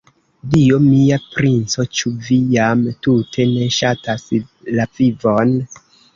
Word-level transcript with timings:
Dio 0.51 0.77
mia, 0.85 1.19
princo, 1.35 1.85
ĉu 1.99 2.13
vi 2.29 2.39
jam 2.55 2.81
tute 3.09 3.47
ne 3.53 3.69
ŝatas 3.77 4.27
la 4.81 4.91
vivon? 4.99 5.55